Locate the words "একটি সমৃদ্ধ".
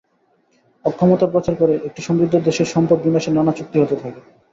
1.87-2.33